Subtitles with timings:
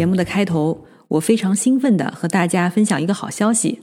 [0.00, 3.82] 节目的开头，我非常兴奋的和大家分享一个好消息。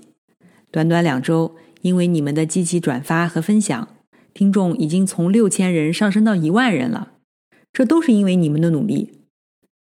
[0.71, 3.87] 短短两周，因为你们的积极转发和分享，
[4.33, 7.11] 听众已经从六千人上升到一万人了。
[7.71, 9.27] 这都是因为你们的努力。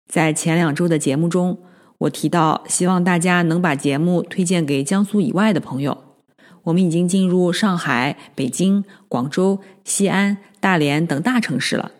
[0.07, 1.63] 在前两周的节目中，
[1.97, 5.97] 我提到希望大家能把节目推荐给江苏以外的朋友。
[6.65, 11.93] 我们已经进入上海、北京、广州、西安、大连等大城市了。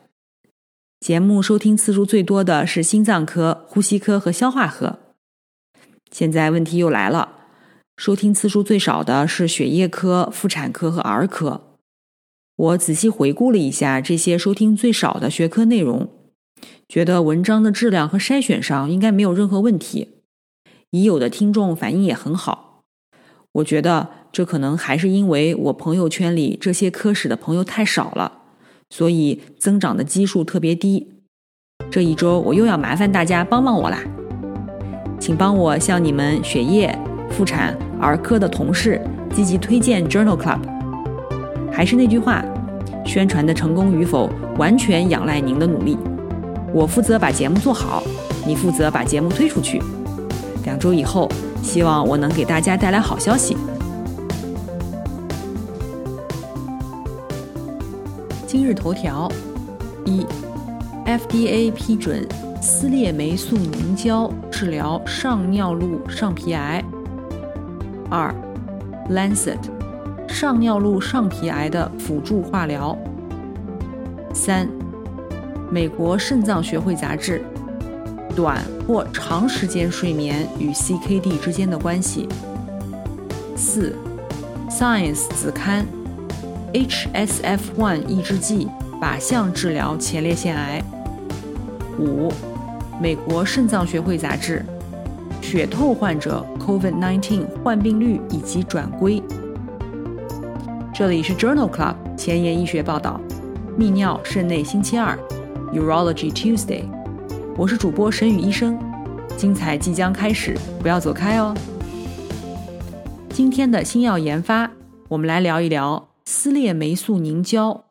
[1.00, 5.00] 节目收听次数最多的是心脏科、呼吸科和消化科。
[6.12, 7.38] 现在问题又来了，
[7.96, 11.78] 收听次数最少的是血液科、妇产科和儿科。
[12.58, 16.10] 我仔细回顾了一下这些收听最少的学科内容，
[16.90, 20.24] 觉得文章的质量和筛选上应该没有任何问题。
[20.90, 22.84] 已有的听众反应也很好。
[23.54, 28.39] 我觉得这可能还是因为我朋友圈里这些科室的朋友太少了。
[28.90, 31.08] 所以增长的基数特别低。
[31.90, 33.98] 这一周我又要麻烦大家帮帮我啦，
[35.20, 36.96] 请帮我向你们血液、
[37.32, 39.02] 妇产、儿科的同事
[39.34, 40.60] 积极推荐 Journal Club。
[41.72, 42.44] 还是那句话，
[43.06, 45.98] 宣传的成功与否完全仰赖您的努力。
[46.74, 48.04] 我负责把节目做好，
[48.46, 49.82] 你负责把节目推出去。
[50.66, 51.28] 两周以后，
[51.64, 53.56] 希望我能给大家带来好消息。
[58.52, 59.32] 今日头条：
[60.06, 60.26] 一
[61.06, 62.28] ，FDA 批准
[62.60, 66.84] 撕裂霉素凝胶治疗上尿路上皮癌。
[68.10, 68.34] 二
[69.08, 69.60] ，Lancet
[70.28, 72.98] 上尿路上皮癌的辅助化疗。
[74.34, 74.68] 三，
[75.70, 77.44] 美国肾脏学会杂志
[78.36, 82.28] 短或长时间睡眠与 CKD 之间的关系。
[83.56, 83.96] 四
[84.72, 85.86] ，Science 子刊。
[86.74, 88.68] HSF1 抑制剂
[89.02, 90.84] 靶向治疗前列腺癌。
[91.98, 92.32] 五，
[93.02, 94.64] 美国肾脏学会杂志，
[95.42, 99.22] 血透患者 COVID-19 患病率以及转归。
[100.94, 103.20] 这里是 Journal Club 前沿医学报道，
[103.78, 105.18] 泌尿肾内星期二
[105.74, 106.84] ，Urology Tuesday。
[107.58, 108.78] 我是主播沈宇医生，
[109.36, 111.56] 精彩即将开始，不要走开哦。
[113.30, 114.70] 今天的新药研发，
[115.08, 116.09] 我们来聊一聊。
[116.32, 117.86] 撕裂霉素凝胶。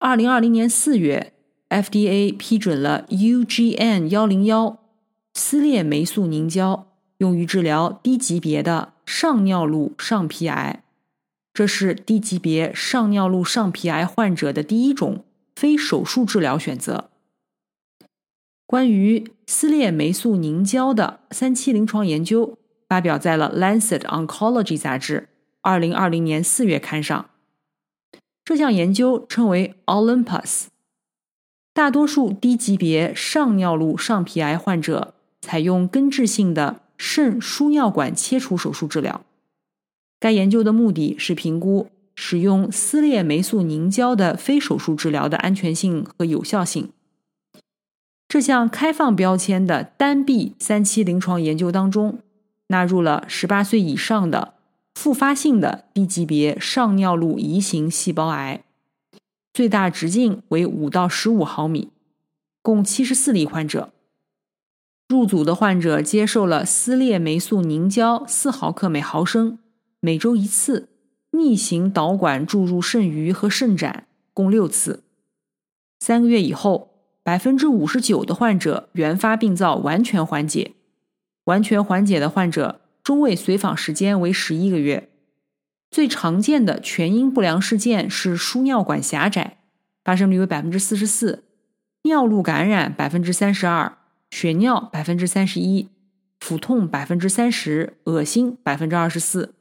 [0.00, 1.32] 二零二零年四月
[1.68, 4.80] ，FDA 批准了 UGN 幺零幺
[5.32, 6.88] 撕裂霉素凝胶，
[7.18, 10.82] 用于治疗低级别的上尿路上皮癌。
[11.54, 17.10] 这是低级别上尿路上皮癌患者的第一种非手术治疗选择。
[18.66, 25.27] 关于撕裂霉素凝胶的三期临床研究发表在了《Lancet Oncology》杂志。
[25.60, 27.30] 二零二零年四月刊上，
[28.44, 30.66] 这项研究称为 Olympus。
[31.74, 39.24] 大多数低级别上尿路上皮癌患者采用根治性的肾输尿管切除手术治疗。
[40.18, 46.90] 该研究的目的是评估使用撕裂霉素凝胶的非手术治疗的安全性和有效性。
[48.26, 52.18] 这项开放标签的单臂三期临床研究当中，
[52.68, 54.54] 纳入了十八岁以上的。
[54.98, 58.64] 复发性的低级别上尿路移行细胞癌，
[59.54, 61.92] 最大直径为五到十五毫米，
[62.62, 63.92] 共七十四例患者。
[65.06, 69.60] 入组的患者接受了撕裂霉素凝胶四毫克每毫升，
[70.00, 70.88] 每周一次，
[71.30, 75.04] 逆行导管注入肾盂和肾盏，共六次。
[76.00, 76.90] 三个月以后，
[77.22, 80.72] 百分之五十九的患者原发病灶完全缓解，
[81.44, 82.80] 完全缓解的患者。
[83.08, 85.08] 中位随访时间为十一个月，
[85.90, 89.60] 最常见的全因不良事件是输尿管狭窄，
[90.04, 91.38] 发生率为百分之四十四；
[92.02, 93.94] 尿路感染百分之三十二；
[94.30, 95.88] 血尿百分之三十一；
[96.38, 99.54] 腹痛百分之三十；恶心百分之二十四。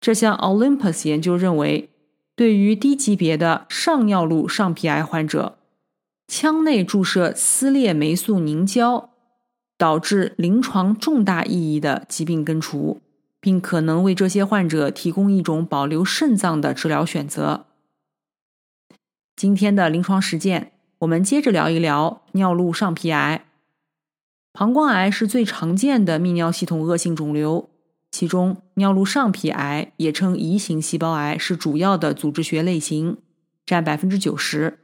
[0.00, 1.90] 这项 Olympus 研究认为，
[2.34, 5.58] 对于低级别的上尿路上皮癌患者，
[6.26, 9.10] 腔内注射撕裂霉素凝胶。
[9.78, 13.00] 导致临床重大意义的疾病根除，
[13.40, 17.66] 并可能为这些患者提供一种保留肾脏的治疗选择。
[19.36, 23.44] 今天的临床实践，我们接着聊一聊尿路上皮癌。
[24.54, 27.68] 膀胱癌是最常见的泌尿系统恶性肿瘤，
[28.10, 33.18] 其中尿路上皮癌也称移行细胞癌是主要的组织学类型，
[33.66, 34.78] 占百分之九十。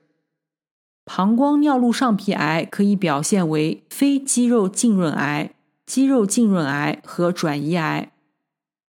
[1.05, 5.55] 膀胱尿路上皮癌可以表现为非肌肉浸润癌、
[5.85, 8.13] 肌肉浸润癌和转移癌，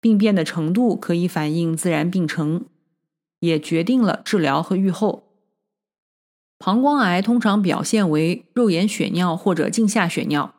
[0.01, 2.65] 病变的程度可以反映自然病程，
[3.41, 5.25] 也决定了治疗和预后。
[6.59, 10.55] 膀胱癌通常表现为肉眼血尿或者镜下血尿。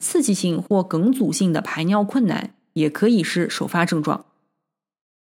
[0.00, 4.26] 刺激性或梗阻性的排尿困难也可以是首发症状。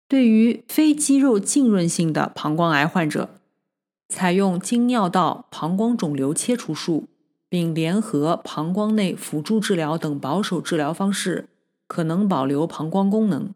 [0.07, 3.39] 对于非肌肉浸润性的膀胱癌患者，
[4.07, 7.07] 采用经尿道膀胱肿瘤切除术，
[7.49, 11.49] 并联合膀胱内辅助治疗等保守治疗方式，
[11.87, 13.53] 可能保留膀胱功能。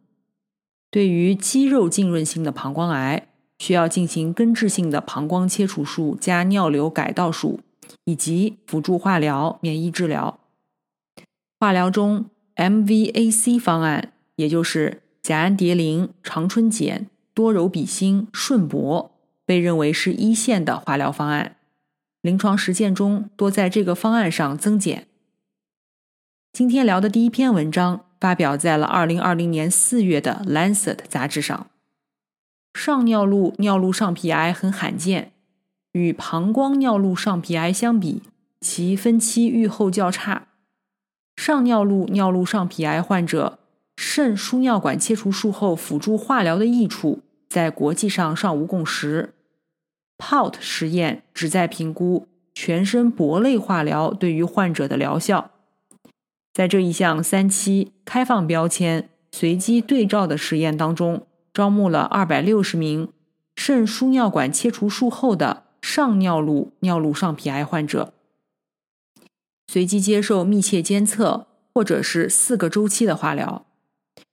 [0.91, 3.27] 对于肌肉浸润性的膀胱癌，
[3.59, 7.59] 需要进行根治性的膀胱切除术加尿流改道术，
[8.05, 10.39] 以及辅助化疗、免疫治疗。
[11.59, 12.25] 化疗中
[12.55, 19.09] ，MVAC 方案，也就是甲氨蝶呤、长春碱、多柔比星、顺铂，
[19.49, 21.55] 被认为是一线的化疗方案。
[22.21, 25.07] 临床实践中多在这个方案上增减。
[26.53, 31.65] 今天聊的第一篇文章发表在了2020年4月的《Lancet》杂志上。
[32.75, 35.31] 上尿路尿路上皮癌很罕见，
[35.93, 38.21] 与膀胱尿路上皮癌相比，
[38.61, 40.49] 其分期预后较差。
[41.35, 43.57] 上尿路尿路上皮癌患者
[43.97, 49.33] 肾输尿管切除术后辅助化疗的益处，在国际上尚无共识。
[50.19, 55.49] POUT 实验旨在评估全身铂类化疗对于患者的疗效。
[56.53, 63.11] 在这一项三期开放标签随机对照的实验当中，招募了二百六十名
[63.55, 68.13] 肾输尿管切除术后的上尿路尿路上皮癌患者。
[69.67, 73.65] 随机接受密切监测，或者是四个周期的化疗。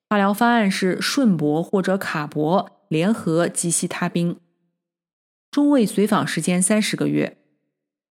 [0.08, 4.36] 化疗方案是顺铂或者卡铂联合吉西他滨。
[5.50, 7.38] 中位随访时间三十个月。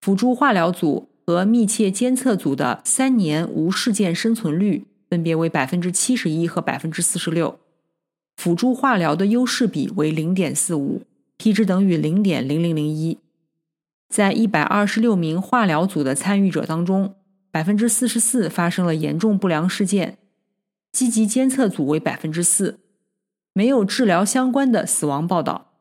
[0.02, 7.60] 辅助化疗组和密切监测组的三年无事件生存率分别为百分之七十一和百分之四十六。
[8.38, 11.04] 辅助化疗的优势比为零点四五
[11.38, 13.18] ，p 值等于零点零零零一。
[14.10, 17.16] 在一百二十六名化疗组的参与者当中，
[17.50, 20.20] 百分之四十四发生了严重不良事件，
[20.92, 22.80] 积极监测组为百分之四，
[23.54, 25.75] 没有治疗相关的死亡报道。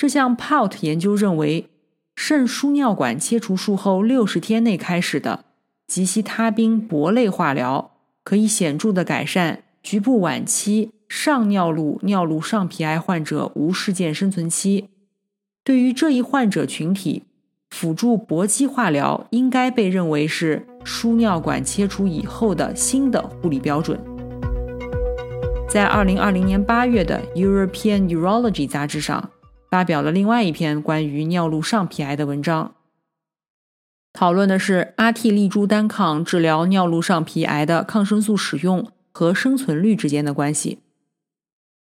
[0.00, 1.68] 这项 POUT 研究认为，
[2.16, 5.44] 肾输尿管切除术后六十天内开始的
[5.86, 7.90] 吉西他滨铂类化疗，
[8.24, 14.88] 可以显著的改善局部晚期上尿路尿路上皮癌患者无事件生存期。
[15.62, 17.24] 对于这一患者群体，
[17.68, 24.00] 辅助搏击化疗应该被认为是输尿管切除以后的新的护理标准。
[25.68, 29.28] 在二零二零年八月的《European Urology》杂志上，
[29.70, 32.74] 发表了另外一篇关于尿路上皮癌的文章，
[34.12, 40.80] 讨论的是阿替利珠单抗治疗尿路上皮癌的抗生素使用和生存率之间的关系。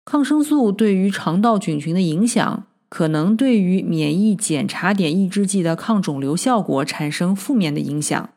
[0.05, 2.65] 抗生素对于肠道菌群的影响。
[2.89, 8.29] 可能对于免疫检查点抑制剂的抗肿瘤效果产生负面的影响，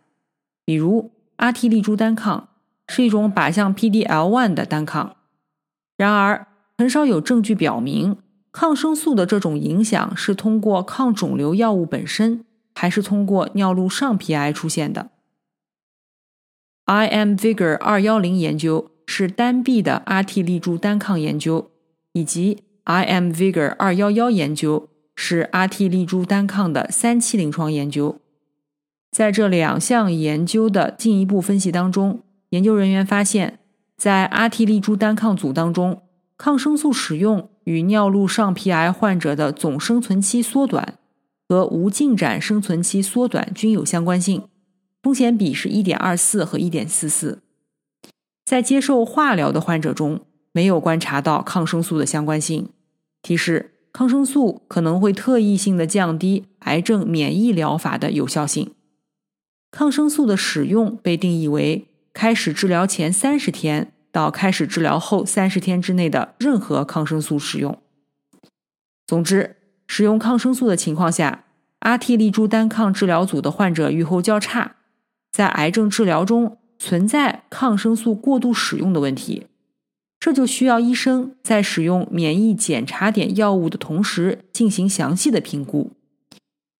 [0.65, 2.49] 比如阿替利珠单抗
[2.89, 5.17] 是一种靶向 PD-L1 的单抗。
[5.99, 6.47] 然而，
[6.79, 8.17] 很少有证据表明
[8.59, 12.43] 抗生素的这种影响是通过抗肿瘤药物本身，
[12.75, 15.11] 还是通过尿路上皮癌出现的。
[16.87, 21.71] IMvigor 二幺零研究是单臂的阿替利珠单抗研究，
[22.15, 22.63] 以及。
[22.87, 28.21] IMvigor 二幺幺研究是阿替利珠单抗的三期临床研究，
[29.11, 33.59] 在这两项研究的进一步分析当中，研究人员发现，
[33.99, 36.05] 在阿替利珠单抗组当中，
[36.39, 40.95] 抗生素使用与尿路上皮癌患者的总生存期缩短
[41.49, 44.45] 和无进展生存期缩短均有相关性，
[45.03, 47.43] 风险比是一点二四和一点四四。
[48.45, 50.21] 在接受化疗的患者中，
[50.53, 52.69] 没有观察到抗生素的相关性。
[53.21, 58.71] 提示：抗生素可能会特异性的降低癌症免疫疗法的有效性。
[59.73, 67.79] 抗生素的使用被定义为开始治疗前三十天到开始治疗后三十天之内的任何抗生素使用。
[69.07, 69.57] 总之，
[69.87, 71.45] 使用抗生素的情况下，
[71.81, 74.77] 阿替利珠单抗治疗组的患者预后较差，
[75.31, 79.49] 在癌症治疗中存在抗生素过度使用的问题。
[80.19, 85.93] 这就需要医生在使用免疫检查点药物的同时进行详细的评估。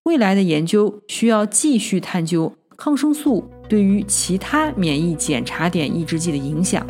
[0.05, 6.87] 未来的研究需要继续探究抗生素对于其他免疫检查点抑制剂的影响。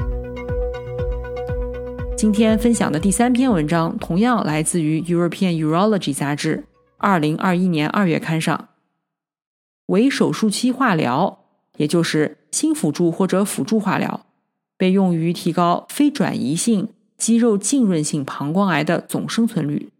[2.16, 6.64] 今天分享的第三篇文章同样来自于《European Urology》杂志，
[6.96, 8.70] 二零二一年二月刊上。
[9.88, 11.40] 为手术期化疗，
[11.76, 14.24] 也就是新辅助或者辅助化疗，
[14.78, 19.90] 被用于提高非转移性肌肉浸润性膀胱癌的总生存率。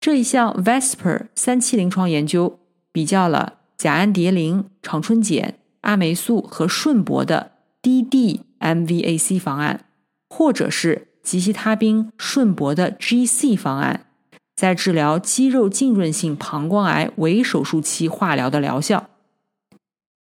[0.00, 2.58] 这一项 VESPER 三期临床研究
[2.90, 9.84] 比较了甲氨蝶呤、长春碱、阿霉素和顺铂的 DD-MVAC 方案。
[10.28, 14.06] 或者是吉西他滨顺铂的 GC 方案，
[14.54, 19.10] 在治疗肌肉浸润性膀胱癌为手术期化疗的疗效。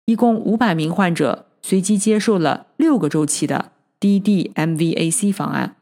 [0.04, 5.76] 一共五百名患者随机接受了六个周期的 DD-MVAC 方案，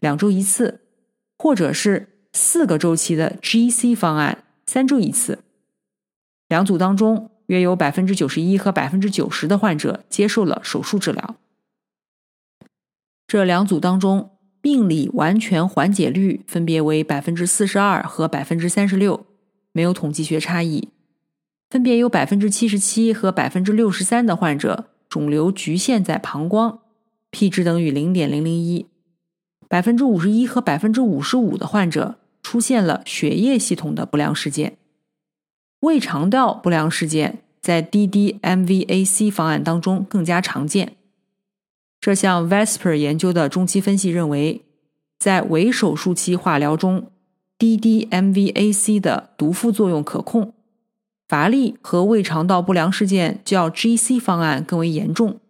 [0.00, 0.80] 两周一次，
[1.38, 5.38] 或者是四个周期的 GC 方案，三周一次。
[6.48, 11.36] 两组当中，约有百分之九十一和百分之九十的患者接受了手术治疗。
[13.30, 19.24] 这两组当中，病理完全缓解率分别为百分之四十二和百分之三十六，
[19.70, 20.88] 没有统计学差异。
[21.70, 26.80] 分别有百分之七十七和百分之六十三的患者肿瘤局限在膀胱
[27.30, 28.86] ，p 值等于零点零零一。
[29.68, 34.76] 百分之五十一和百分之五十五的患者出现了血液系统的不良事件。
[35.82, 40.96] 胃肠道不良事件在 DD-MVAC 方案当中更加常见。
[42.00, 44.64] 这项 VESPER 研究的中期分析认为，
[45.18, 47.10] 在围手术期化疗中
[47.58, 50.54] ，DD-MVAC 的毒副作用可控，
[51.28, 55.40] 乏力和胃肠道不良事件较 GC 方案更为严重。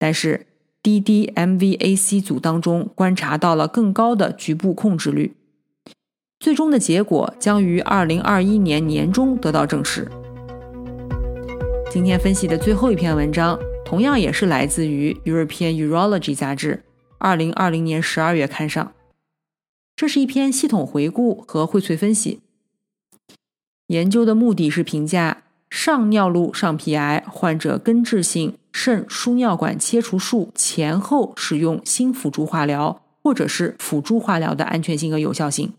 [0.00, 0.46] 但是
[0.82, 5.36] ，DD-MVAC 组当中观察到了更高的局部控制率。
[6.40, 10.08] 最终的结果将于2021年年中得到证实。
[11.88, 13.56] 今天分析的最后一篇文章。
[13.88, 16.84] 同样也是来自于 European Urology 杂志，
[17.16, 18.92] 二零二零年十二月刊上。
[19.96, 22.40] 这是一篇系统回顾和荟萃分析。
[23.86, 35.72] 研究的目的是评价上尿路上皮癌患者根治性肾输尿管切除术前后使用新辅助化疗或者是辅助化疗的安全性和有效性。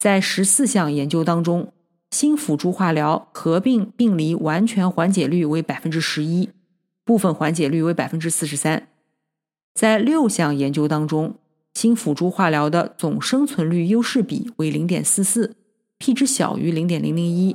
[0.00, 1.72] 在十四项研究当中，
[2.10, 6.50] 新辅助化疗合并病理完全缓解率为百分之十一。
[7.06, 8.88] 部分缓解率为百分之四十三，
[9.72, 11.36] 在六项研究当中，
[11.72, 15.54] 新辅助化疗的总生存率优势比为零点四四
[15.98, 17.54] ，p 值小于零点零零一；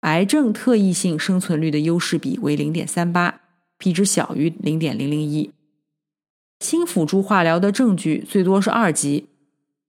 [0.00, 3.42] 癌症特异性生存率的优势比为零点三八
[3.76, 5.52] ，p 值小于零点零零一。
[6.60, 9.26] 新辅助化疗的证据最多是二级。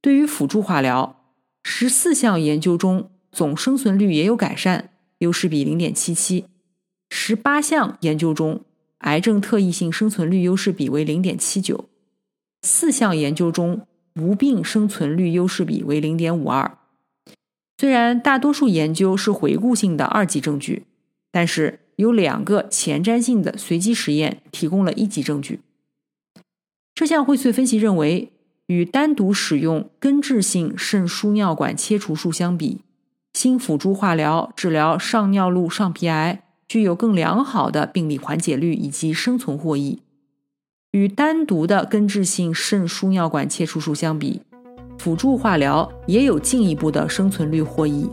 [0.01, 1.23] 对于辅助化疗，
[1.63, 6.45] 十四项研究中总生存率也有改善，优势比零点七七。
[7.09, 8.61] 十八项研究中，
[8.99, 11.85] 癌症特异性生存率优势比为零点七九；
[12.61, 16.77] 四项研究中，无病生存率优势比为零点五二。
[17.77, 20.85] 虽然大多数研究是回顾性的二级证据，
[21.31, 25.61] 但是有两个前瞻性的随机实验提供了一级证据。
[26.95, 28.31] 这项荟萃分析认为，
[28.65, 32.81] 与单独使用根治性肾输尿管切除术相比，
[33.33, 36.41] 新辅助化疗治疗上尿路上皮癌。
[36.67, 40.01] 具有更良好的病理缓解率以及生存获益。
[40.91, 44.41] 与单独的根治性肾输尿管切除术相比，
[44.97, 48.09] 辅助化疗也有进一步的生存率获益。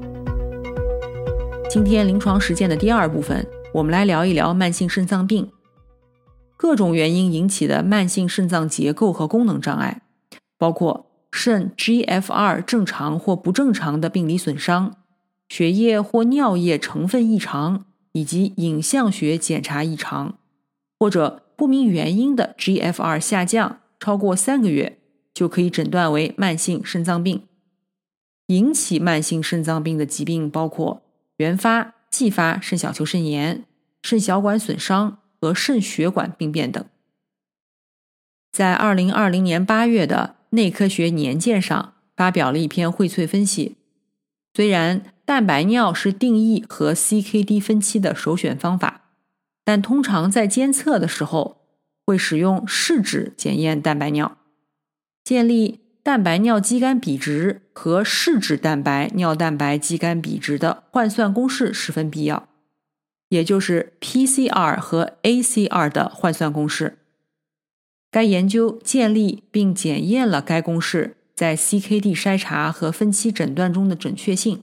[1.70, 5.50] 今天临床实践的第二部分，我们来聊一聊慢性肾脏病。
[6.56, 10.02] 各种原因引起的慢性肾脏结构和功能障碍，
[10.56, 14.94] 包括肾 GFR 正常或不正常的病理损伤、
[15.48, 17.86] 血液或尿液成分异常。
[18.14, 20.38] 以及影像学检查异常，
[20.98, 24.98] 或者不明原因的 GFR 下降超过三个月，
[25.34, 27.42] 就可以诊断为慢性肾脏病。
[28.46, 31.02] 引起慢性肾脏病的疾病包括
[31.38, 33.64] 原发、继发肾小球肾炎、
[34.02, 36.84] 肾小管损伤和肾血管病变等。
[38.52, 43.76] 在二零二零年八月的《内科学年鉴》上发表了一篇荟萃分析，
[44.54, 45.02] 虽然。
[45.26, 49.04] 蛋白尿是定义和 CKD 分期的首选方法，
[49.64, 51.62] 但通常在监测的时候
[52.04, 54.36] 会使用试纸检验蛋白尿。
[55.24, 62.46] 建立蛋白尿肌酐比值和试纸蛋白尿蛋白肌酐比值的换算公式十分必要，
[63.30, 66.98] 也就是 PCR 和 ACR 的换算公式。
[68.10, 74.62] 该研究建立并检验了该公式在 CKD 筛查和分期诊断中的准确性。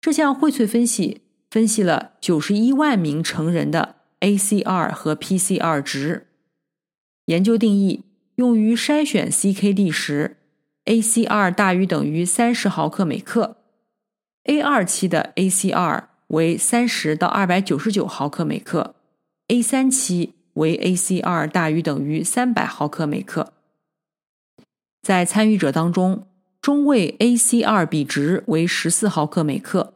[0.00, 6.26] 这项荟萃分析分析了91万名成人的 ACR 和 PCR 值。
[7.26, 8.04] 研究定义
[8.36, 10.36] 用于筛选 CKD 时
[10.84, 13.56] ，ACR 大于等于30毫克每克
[14.44, 18.94] ，A2 期的 ACR 为30到299毫克每克
[19.48, 20.34] ，A3 期。
[20.54, 23.52] 为 ACR 大于等于三百毫克每克。
[25.04, 26.26] 在参与者当中，
[26.62, 29.92] 中位 ACR 比值为十四毫克每克。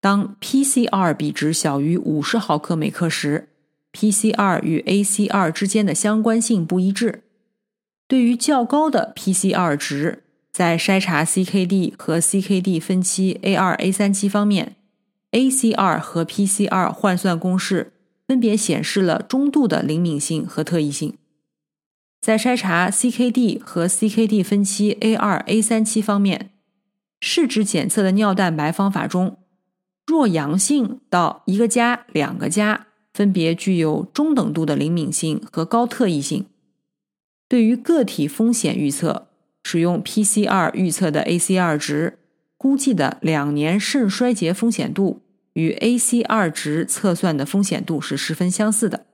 [0.00, 3.50] 当 PCR 比值小于五十毫克每克时
[3.92, 7.24] ，PCR 与 ACR 之间的相关性不一致。
[8.08, 14.76] 对于较高的 PCR 值，在筛查 CKD 和 CKD 分期 A2、A3 期方面
[15.32, 17.92] ，ACR 和 PCR 换算公式。
[18.26, 21.18] 分别显示了中度的灵敏性和特异性。
[22.22, 26.50] 在筛查 CKD 和 CKD 分期 A2、A3 期方面，
[27.18, 29.38] 试纸检测的尿蛋白方法中，
[30.06, 36.46] 弱阳性到一个加、两个加，分别具有中等度的灵敏性和高特异性。
[37.48, 39.26] 对于个体风险预测，
[39.64, 42.20] 使用 PCR 预测的 ACR 值
[42.56, 45.22] 估计的两年肾衰竭风险度。
[45.54, 49.06] 与 ACR 值测算的风险度是十分相似的。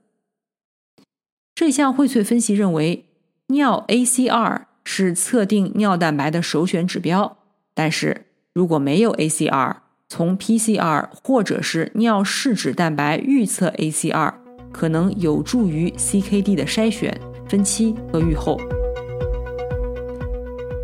[1.59, 3.07] 这项荟萃分析认为，
[3.49, 7.39] 尿 ACR 是测定尿蛋白的首选指标。
[7.75, 14.35] 但是，如果没有 ACR，从 PCR 或者是尿试纸蛋白预测 ACR，
[14.71, 18.57] 可能有助于 CKD 的筛选、分期和预后。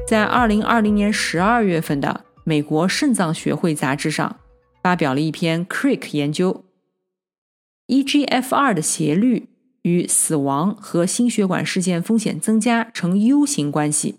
[0.08, 4.40] 在二零二零年十二月份的美国肾脏学会杂志上。
[4.82, 6.64] 发表了一篇 Crick 研究
[7.86, 9.50] ，eGFR 的斜率
[9.84, 14.16] 与死亡和心血管事件风险增加呈 U 型关系。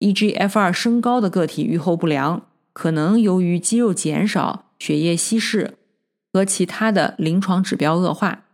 [0.00, 5.74] eGFR 升高的个体预后不良，可能由于肌肉减少、血液稀释
[6.32, 8.44] 和其他的临床指标恶化。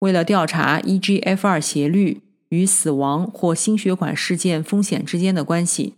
[0.00, 5.94] 为了调查 eGFR 斜率与死亡或心血管事件风险之间的关系，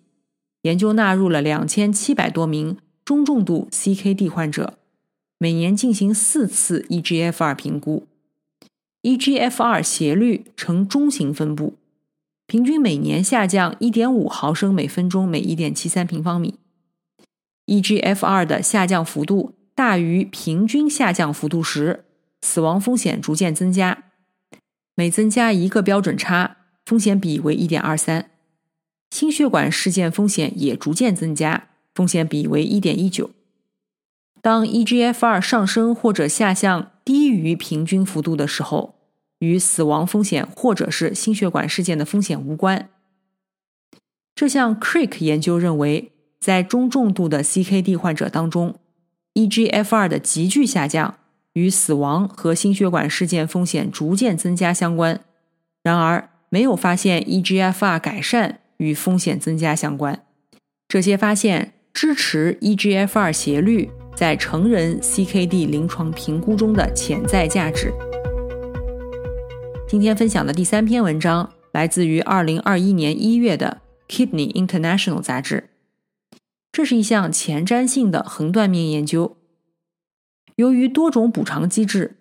[0.63, 2.77] 研究纳入了两千七百多名。
[3.05, 4.79] 中重度 CKD 患者
[5.37, 8.07] 每年进行四次 eGFR 评估
[9.03, 11.75] ，eGFR 斜率呈中型分布，
[12.47, 16.59] 平均每年下降1.5毫升每分钟每1.73平方米。
[17.67, 22.05] eGFR 的下降幅度大于平均下降幅度时，
[22.41, 24.05] 死亡风险逐渐增加，
[24.95, 28.25] 每增加一个标准差，风险比为1.23，
[29.11, 31.69] 心血管事件风险也逐渐增加。
[31.95, 33.33] 风险比为一点一九。
[34.41, 38.95] 当 eGFR 上升或者下降低于平均幅度的时候，
[39.41, 42.89] 与死亡风险或者是心血管事件的风险无关。
[44.35, 48.77] 这项 Crick 研究认为，在中重度的 CKD 患者当中
[49.35, 51.17] ，eGFR 的急剧下降
[51.55, 55.21] 与死亡和心血管事件风险逐渐增加相关。
[55.83, 60.25] 然而，没有发现 eGFR 改善与风险增加相关。
[60.89, 61.75] 这些发现。
[61.95, 67.93] 支持 eGFR 斜率在成人 CKD 临床评估中的潜在价值。
[69.89, 73.79] 今天分享的第三篇文章来自于2021年1月的
[74.13, 75.71] 《Kidney International》杂志。
[76.71, 79.37] 这是一项前瞻性的横断面研究。
[80.57, 82.17] 由于多种补偿机制，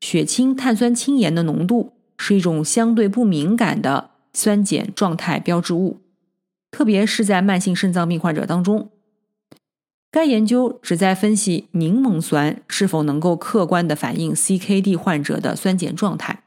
[0.00, 6.00] 血清碳酸氢盐的浓度是一种相对不敏感的酸碱状态标志物，
[6.70, 8.90] 特别是在慢性肾脏病患者当中。
[10.16, 16.44] 该研究旨在分析柠檬酸是否能够客观地反映 CKD 患者的酸碱状态。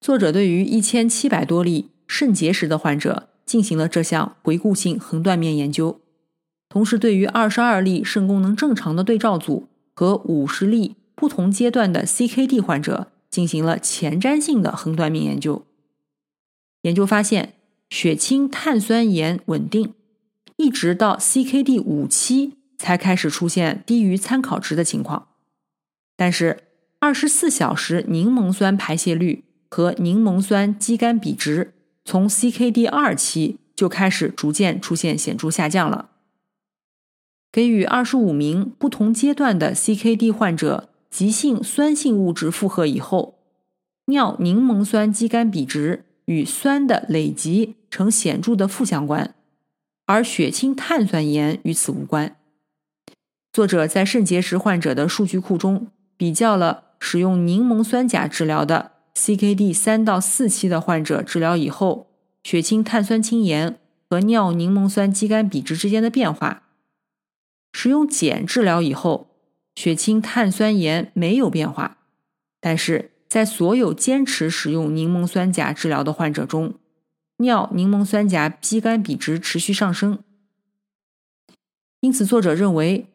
[0.00, 6.00] 作者对于一千七百多例肾结石的患者进行了这项回顾性横断面研究，
[6.70, 15.66] 同时对于二十二例肾功能正常的对照组和五十例不同阶段的 CKD 患者进行了前瞻性的横断面研究。
[16.80, 17.52] 研究发现，
[17.90, 19.92] 血清碳酸盐稳定，
[20.56, 22.54] 一直到 CKD 五期。
[22.76, 25.28] 才开始出现低于参考值的情况，
[26.16, 26.64] 但是
[26.98, 36.10] 二十四小时柠檬酸排泄率和柠檬酸肌酐比值从 CKD 二期就开始逐渐出现显著下降了。
[37.52, 43.38] 给予二十五名不同阶段的 CKD 患者急性酸性物质负荷以后，
[44.06, 49.34] 尿柠檬酸肌酐比值与酸的累积呈显著的负相关，
[50.06, 52.36] 而血清碳酸盐与此无关。
[53.54, 55.86] 作者在肾结石患者的数据库中
[56.16, 62.08] 比较了使用柠檬酸钾治疗的 CKD 三到四期的患者治疗以后，
[62.42, 63.78] 血清碳酸氢盐
[64.10, 66.64] 和尿柠檬酸肌酐比值之间的变化。
[67.72, 69.28] 使用碱治疗以后，
[69.76, 71.98] 血清碳酸盐没有变化，
[72.60, 76.74] 但是在所有坚持使用柠檬酸钾治疗的患者中，
[77.36, 80.18] 尿柠檬酸钾肌酐比值持续上升。
[82.00, 83.06] 因此，作者认为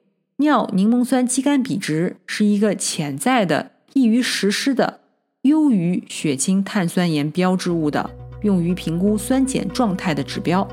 [0.41, 5.02] 尿柠檬酸肌酐比值是一个潜在的、易于实施的、
[5.41, 8.10] 优于血清碳酸盐标志物的、
[8.43, 10.65] 用于评估酸碱状态的指标。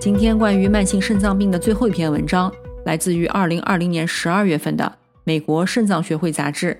[0.00, 2.52] 今天关于慢性肾脏病的最后一篇文章，
[2.84, 4.84] 来自于二零二零年十二月份的
[5.24, 6.74] 《美国肾脏学会杂志》。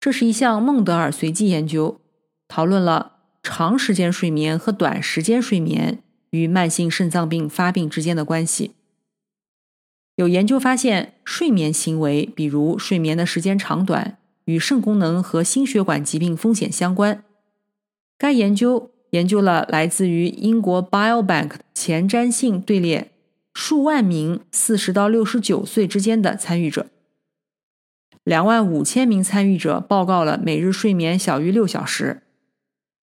[0.00, 2.00] 这是一项孟德尔随机研究，
[2.48, 3.12] 讨论了
[3.44, 6.00] 长时间睡眠和短时间睡眠
[6.30, 8.72] 与慢性肾脏病发病之间的关系。
[10.22, 17.22] 有研究发现，睡眠行为，比如睡眠的时间长短，与肾功能和心血管疾病风险相关。
[18.16, 18.88] 该研究。
[19.12, 23.10] 研究了来自于英国 Biobank 前瞻性队列
[23.52, 26.86] 数万名四十到六十九岁之间的参与者，
[28.24, 32.22] 两万五千名参与者报告了每日睡眠小于六小时，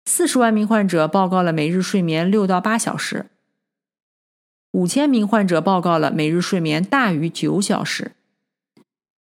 [0.05, 3.31] 四十万名患者报告了每日睡眠六到八小时，
[4.77, 8.13] 五千名患者报告了每日睡眠大于九小时。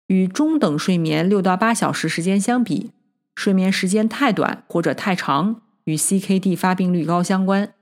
[0.09, 2.91] 与中等睡眠六到八小时时间相比，
[3.35, 5.63] 睡眠时间太短或者太长。
[5.85, 7.73] 与 CKD 发病率高相关，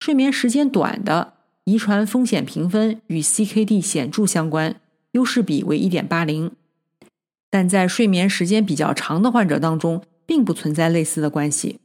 [0.00, 6.52] 睡眠时间短的遗传风险评分与 CKD 显著相关，优势比为1.80。
[7.50, 11.80] 但在睡眠时间比较长的患者当中，并不存在类似的关系。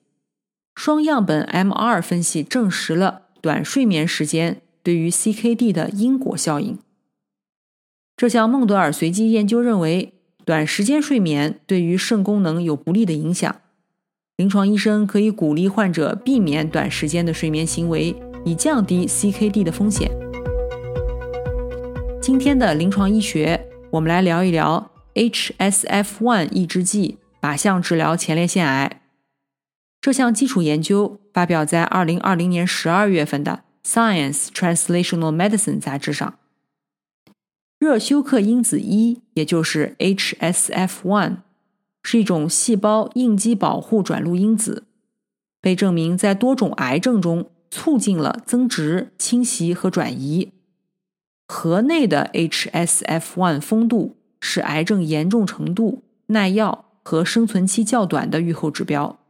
[0.75, 6.77] 双样本 MR 分析证实了短睡眠时间对于 CKD 的因果效应。
[8.15, 10.13] 这项孟德尔随机研究认为，
[10.45, 13.55] 短时间睡眠对于肾功能有不利的影响。
[14.35, 20.11] 临床医生可以鼓励患者避免短时间的睡眠行为，以降低 CKD 的风险。
[22.21, 29.01] 今天的临床医学，我们来聊一聊 HSF1 抑制剂靶向治疗前列腺癌。
[30.01, 33.51] 这项基础研究发表在2020年12月份的
[33.85, 36.39] 《Science Translational Medicine》杂志上。
[37.79, 41.37] 热休克因子一，也就是 HSF1。
[42.05, 44.83] 是一种细胞应激保护转录因子，
[45.61, 50.51] 被证明在多种癌症中促进了增殖、侵袭和转移。
[51.47, 59.22] 核内的 HSF1 丰度是癌症严重程度、耐药和生存期较短的预后指标。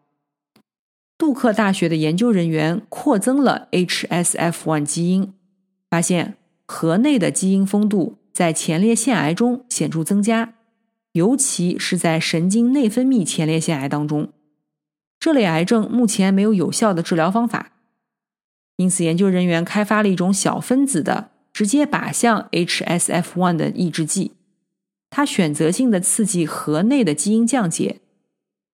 [1.18, 5.34] 杜克大学的研究人员扩增了 HSF1 基因，
[5.90, 10.56] 发现核内的基因丰度在前列腺癌中显著增加。
[11.14, 14.34] 尤其是在神经内分泌前列腺癌当中，
[15.20, 17.74] 这类癌症目前没有有效的治疗方法，
[18.78, 24.32] 因此研究人员开发了一种小分子的直接靶向 HSF1 的抑制剂，
[25.12, 28.02] 它选择性的刺激核内的基因降解，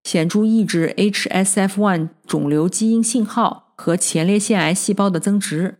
[0.04, 5.78] 显著抑制 HSF1 肿瘤基因信号和前列腺癌细胞的增殖。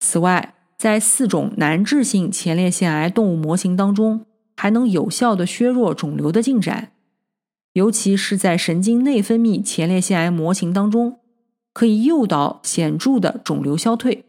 [0.00, 4.24] 此外，在四种难治性前列腺癌动物模型当中。
[4.60, 6.90] 还能有效的削弱肿瘤的进展，
[7.74, 11.20] 尤其是在神经内分泌前列腺癌模型当中，
[11.72, 14.24] 可以诱导显著的肿瘤消退。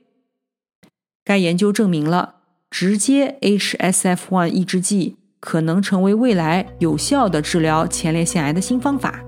[1.26, 2.36] 该研究证明了
[2.70, 9.24] 直接 HSF1 抑制剂可能成为未来有效的治疗前列腺癌的新方法。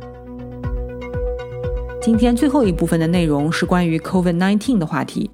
[2.01, 5.31] 今天最后一部分的内容是关于 COVID-19 的话题，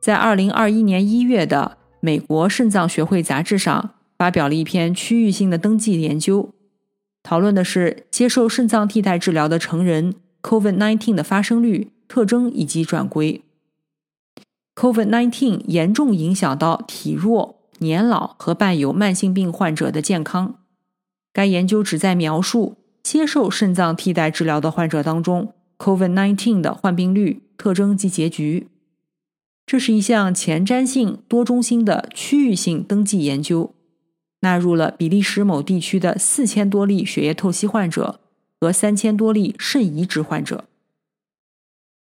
[0.00, 3.94] 在二零二一年一月的美国肾脏学会杂志上。
[4.18, 6.54] 发表了一篇区域性的登记研究，
[7.24, 13.42] 讨论的是接受肾脏替代治疗的成人 COVID-19 的发生率、特征以及转归。
[14.76, 20.60] COVID-19 严重影响到体弱、年老和伴有慢性病患者的健康。
[21.32, 28.68] 该研究旨在描述接受肾脏替代治疗的患者当中 COVID-19 的患病率、特征及结局。
[29.66, 33.74] 这是一项前瞻性、多中心的区域性登记研究。
[34.42, 38.20] 纳入了比利时某地区的四千多例血液透析患者
[38.60, 40.64] 和三千多例肾移植患者。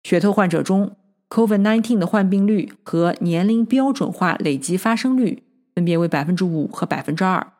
[0.03, 0.95] 血透患者中
[1.29, 7.53] ，COVID-19 的患病率和年龄标准化累计发生率分别为百分之五和百分之二；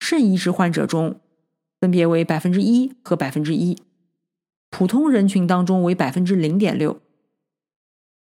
[0.00, 1.20] 肾移植患者中，
[1.80, 3.76] 分别为百分之一和百分之一；
[4.70, 7.00] 普通人群当中为百分之零点六。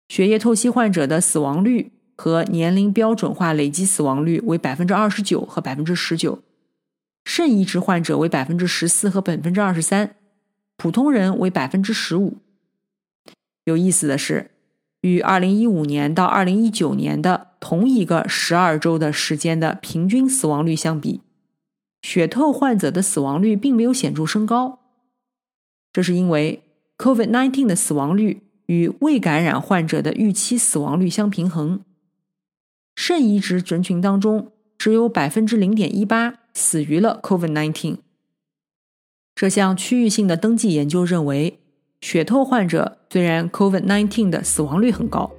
[0.07, 1.91] 血液透析患者的死亡率。
[2.17, 6.43] 和年龄标准化累计死亡率为百分之二十九和百分之十九，
[7.25, 10.17] 肾移植患者为百分之十四和百分之二十三，
[10.77, 12.37] 普通人为百分之十五。
[13.63, 14.51] 有意思的是，
[15.01, 21.21] 与二零一五年到二零一九年的同一个十二周的时间的平均死亡率相比，
[22.02, 24.80] 血透患者的死亡率并没有显著升高。
[25.93, 26.63] 这是因为
[26.97, 31.82] COVID-19 的死亡率与未感染患者的预期死亡率相平衡。
[32.95, 37.97] 肾移植人群当中，只有百分之零点一八死于了 COVID-19。
[39.36, 41.60] 这项区域性的登记研究认为，
[42.02, 45.32] 血透患者虽然 COVID-19 的死亡率很高，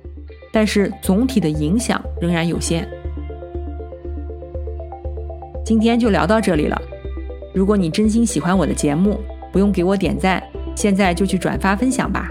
[0.53, 2.87] 但是总体的影响仍然有限。
[5.65, 6.81] 今天就聊到这里了。
[7.55, 9.19] 如果你真心喜欢我的节目，
[9.51, 10.43] 不用给我点赞，
[10.77, 12.29] 现在就去转发分享吧。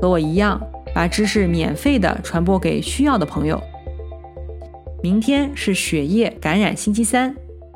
[0.00, 0.60] 和我一样，
[0.94, 3.60] 把知识免费的传播给需要的朋友。
[5.02, 7.34] 明天是血液感染星期三，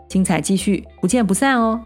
[0.09, 1.81] 精彩继续，不见不散哦。